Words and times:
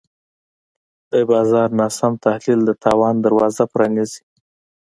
د 1.11 1.13
بازار 1.31 1.69
ناسم 1.79 2.13
تحلیل 2.25 2.59
د 2.65 2.71
تاوان 2.83 3.15
دروازه 3.25 3.63
پرانیزي. 3.73 4.23